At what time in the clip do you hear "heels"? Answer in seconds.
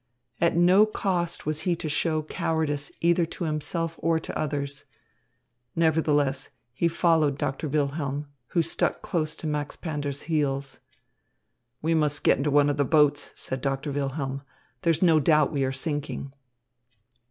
10.23-10.79